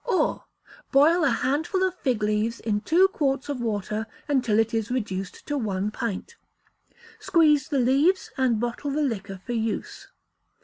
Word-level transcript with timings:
Or, 0.07 0.45
boil 0.91 1.23
a 1.23 1.29
handful 1.29 1.83
of 1.83 1.93
fig 1.93 2.23
leaves 2.23 2.59
in 2.59 2.81
two 2.81 3.07
quarts 3.09 3.49
of 3.49 3.61
water 3.61 4.07
until 4.27 4.57
it 4.57 4.73
is 4.73 4.89
reduced 4.89 5.45
to 5.45 5.55
one 5.59 5.91
pint; 5.91 6.37
squeeze 7.19 7.67
the 7.67 7.77
leaves, 7.77 8.31
and 8.35 8.59
bottle 8.59 8.89
the 8.89 9.03
liquor 9.03 9.39
for 9.45 9.53
use. 9.53 10.07